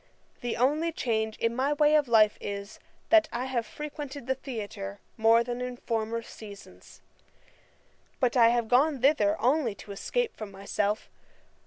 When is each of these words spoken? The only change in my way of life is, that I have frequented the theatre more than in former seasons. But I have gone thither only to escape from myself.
The 0.41 0.57
only 0.57 0.91
change 0.91 1.37
in 1.37 1.55
my 1.55 1.73
way 1.73 1.93
of 1.93 2.07
life 2.07 2.35
is, 2.41 2.79
that 3.11 3.29
I 3.31 3.45
have 3.45 3.67
frequented 3.67 4.25
the 4.25 4.33
theatre 4.33 4.99
more 5.15 5.43
than 5.43 5.61
in 5.61 5.77
former 5.77 6.23
seasons. 6.23 7.01
But 8.19 8.35
I 8.35 8.47
have 8.47 8.67
gone 8.67 9.01
thither 9.01 9.39
only 9.39 9.75
to 9.75 9.91
escape 9.91 10.35
from 10.35 10.49
myself. 10.49 11.07